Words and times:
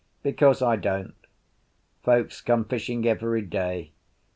"Because 0.23 0.63
I 0.63 0.77
don't. 0.77 1.13
Folks 2.01 2.41
come 2.41 2.65
fishing 2.65 3.05
every 3.07 3.43
day. 3.43 3.91